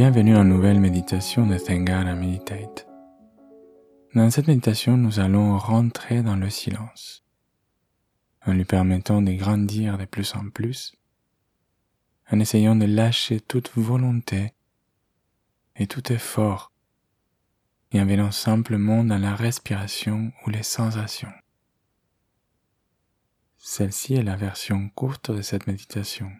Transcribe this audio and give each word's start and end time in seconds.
Bienvenue 0.00 0.36
en 0.36 0.44
nouvelle 0.44 0.78
méditation 0.78 1.44
de 1.44 1.58
Thangara 1.58 2.14
Meditate. 2.14 2.86
Dans 4.14 4.30
cette 4.30 4.46
méditation, 4.46 4.96
nous 4.96 5.18
allons 5.18 5.58
rentrer 5.58 6.22
dans 6.22 6.36
le 6.36 6.50
silence, 6.50 7.24
en 8.46 8.52
lui 8.52 8.64
permettant 8.64 9.22
de 9.22 9.32
grandir 9.32 9.98
de 9.98 10.04
plus 10.04 10.36
en 10.36 10.50
plus, 10.50 10.94
en 12.30 12.38
essayant 12.38 12.76
de 12.76 12.84
lâcher 12.84 13.40
toute 13.40 13.72
volonté 13.74 14.52
et 15.74 15.88
tout 15.88 16.12
effort, 16.12 16.70
et 17.90 18.00
en 18.00 18.06
venant 18.06 18.30
simplement 18.30 19.02
dans 19.02 19.18
la 19.18 19.34
respiration 19.34 20.30
ou 20.46 20.50
les 20.50 20.62
sensations. 20.62 21.34
Celle-ci 23.56 24.14
est 24.14 24.22
la 24.22 24.36
version 24.36 24.90
courte 24.90 25.32
de 25.32 25.42
cette 25.42 25.66
méditation. 25.66 26.30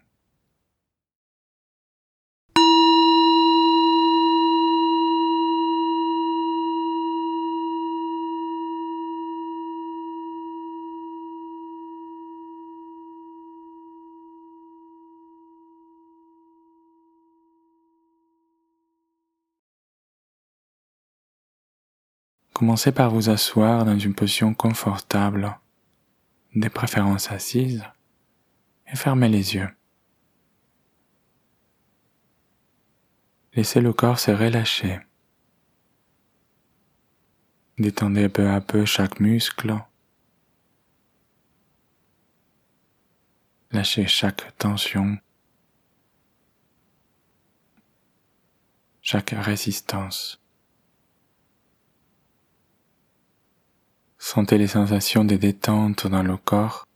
Commencez 22.59 22.90
par 22.90 23.12
vous 23.12 23.30
asseoir 23.30 23.84
dans 23.84 23.96
une 23.96 24.16
position 24.16 24.52
confortable, 24.52 25.56
de 26.56 26.66
préférence 26.66 27.30
assise, 27.30 27.84
et 28.88 28.96
fermez 28.96 29.28
les 29.28 29.54
yeux. 29.54 29.68
Laissez 33.54 33.80
le 33.80 33.92
corps 33.92 34.18
se 34.18 34.32
relâcher. 34.32 34.98
Détendez 37.79 38.29
peu 38.29 38.51
à 38.51 38.60
peu 38.60 38.84
chaque 38.84 39.20
muscle. 39.20 39.79
Lâchez 43.70 44.09
chaque 44.09 44.59
tension, 44.59 45.16
chaque 49.01 49.30
résistance. 49.30 50.42
Sentez 54.19 54.59
les 54.59 54.66
sensations 54.66 55.24
de 55.24 55.37
détente 55.37 56.07
dans 56.07 56.23
le 56.23 56.37
corps 56.37 56.87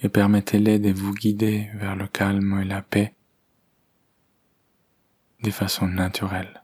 et 0.00 0.08
permettez-les 0.08 0.78
de 0.78 0.90
vous 0.90 1.14
guider 1.14 1.70
vers 1.74 1.94
le 1.94 2.08
calme 2.08 2.60
et 2.60 2.64
la 2.64 2.82
paix 2.82 3.14
de 5.42 5.50
façon 5.50 5.86
naturelle. 5.86 6.62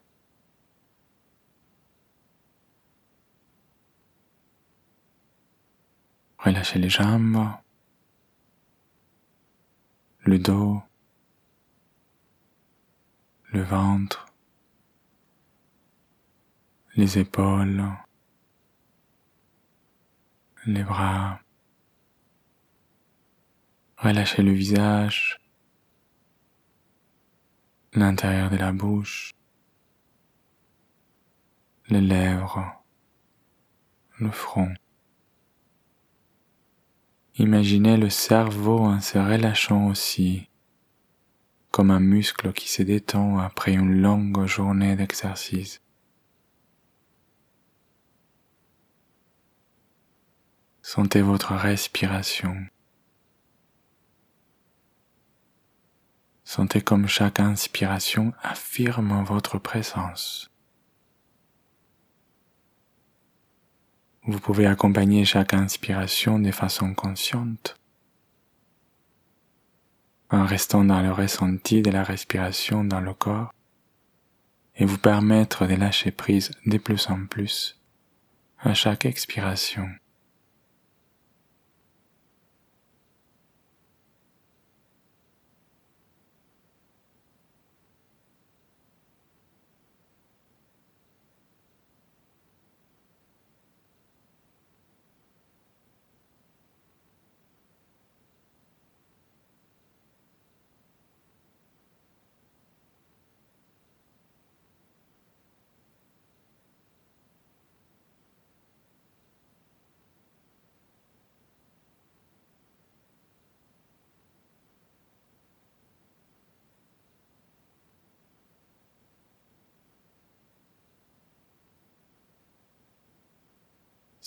Relâchez 6.38 6.78
les 6.78 6.88
jambes, 6.88 7.50
le 10.20 10.38
dos, 10.38 10.80
le 13.52 13.62
ventre, 13.62 14.27
les 16.98 17.16
épaules, 17.16 17.84
les 20.66 20.82
bras. 20.82 21.38
Relâchez 23.98 24.42
le 24.42 24.50
visage, 24.50 25.38
l'intérieur 27.92 28.50
de 28.50 28.56
la 28.56 28.72
bouche, 28.72 29.32
les 31.88 32.00
lèvres, 32.00 32.82
le 34.18 34.32
front. 34.32 34.74
Imaginez 37.36 37.96
le 37.96 38.10
cerveau 38.10 38.80
en 38.80 39.00
se 39.00 39.18
relâchant 39.18 39.86
aussi, 39.86 40.48
comme 41.70 41.92
un 41.92 42.00
muscle 42.00 42.52
qui 42.52 42.68
se 42.68 42.82
détend 42.82 43.38
après 43.38 43.74
une 43.74 44.00
longue 44.00 44.46
journée 44.46 44.96
d'exercice. 44.96 45.80
Sentez 50.90 51.20
votre 51.20 51.52
respiration. 51.52 52.66
Sentez 56.44 56.80
comme 56.80 57.06
chaque 57.06 57.40
inspiration 57.40 58.32
affirme 58.42 59.22
votre 59.22 59.58
présence. 59.58 60.50
Vous 64.22 64.40
pouvez 64.40 64.64
accompagner 64.64 65.26
chaque 65.26 65.52
inspiration 65.52 66.38
de 66.38 66.52
façon 66.52 66.94
consciente 66.94 67.76
en 70.30 70.46
restant 70.46 70.84
dans 70.84 71.02
le 71.02 71.12
ressenti 71.12 71.82
de 71.82 71.90
la 71.90 72.02
respiration 72.02 72.82
dans 72.82 73.02
le 73.02 73.12
corps 73.12 73.52
et 74.76 74.86
vous 74.86 74.96
permettre 74.96 75.66
de 75.66 75.74
lâcher 75.74 76.12
prise 76.12 76.50
de 76.64 76.78
plus 76.78 77.10
en 77.10 77.26
plus 77.26 77.78
à 78.60 78.72
chaque 78.72 79.04
expiration. 79.04 79.86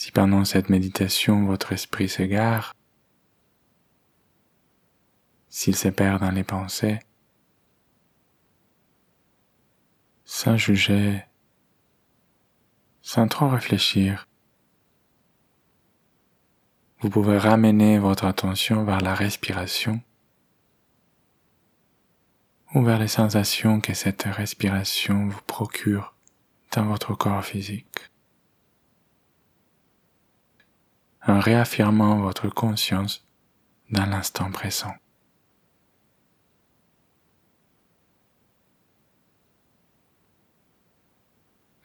Si 0.02 0.12
pendant 0.12 0.46
cette 0.46 0.70
méditation 0.70 1.46
votre 1.46 1.74
esprit 1.74 2.10
s'égare, 2.10 2.74
s'il 5.48 5.76
se 5.76 5.90
perd 5.90 6.22
dans 6.22 6.32
les 6.32 6.44
pensées, 6.44 6.98
sans 10.26 10.58
juger, 10.58 11.24
sans 13.04 13.28
trop 13.28 13.48
réfléchir, 13.48 14.28
vous 17.02 17.12
pouvez 17.12 17.38
ramener 17.38 18.00
votre 18.00 18.26
attention 18.26 18.84
vers 18.84 19.02
la 19.02 19.14
respiration 19.14 20.02
ou 22.74 22.82
vers 22.82 22.98
les 22.98 23.08
sensations 23.08 23.80
que 23.80 23.94
cette 23.94 24.24
respiration 24.24 25.28
vous 25.28 25.42
procure 25.46 26.16
dans 26.72 26.86
votre 26.86 27.14
corps 27.14 27.46
physique. 27.46 28.12
En 31.28 31.40
réaffirmant 31.40 32.20
votre 32.20 32.50
conscience 32.50 33.26
dans 33.90 34.06
l'instant 34.06 34.52
présent. 34.52 34.94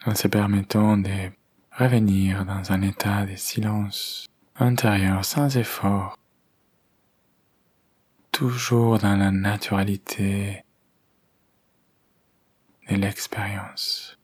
En 0.06 0.15
se 0.15 0.29
permettant 0.29 0.97
de 0.97 1.31
revenir 1.73 2.44
dans 2.44 2.73
un 2.73 2.83
état 2.83 3.27
de 3.27 3.35
silence 3.37 4.27
intérieur 4.55 5.25
sans 5.25 5.56
effort, 5.56 6.17
toujours 8.31 8.99
dans 8.99 9.17
la 9.17 9.31
naturalité 9.31 10.65
de 12.89 12.97
l'expérience. 12.97 14.16